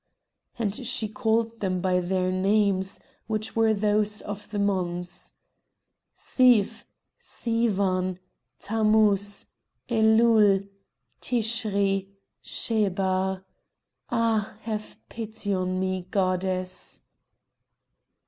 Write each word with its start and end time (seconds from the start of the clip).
And 0.57 0.73
she 0.75 1.07
called 1.07 1.59
them 1.59 1.79
by 1.79 1.99
their 1.99 2.31
names, 2.31 3.01
which 3.27 3.55
were 3.55 3.71
those 3.71 4.19
of 4.23 4.49
the 4.49 4.57
months—"Siv! 4.57 6.85
Sivan! 7.19 8.17
Tammouz, 8.57 9.45
Eloul, 9.89 10.61
Tischri, 11.21 12.07
Schebar! 12.41 13.45
Ah! 14.09 14.55
have 14.61 14.97
pity 15.07 15.53
on 15.53 15.79
me, 15.79 16.07
goddess!" 16.09 17.01